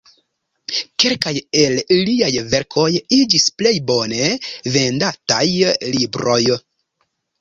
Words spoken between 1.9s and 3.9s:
liaj verkoj iĝis plej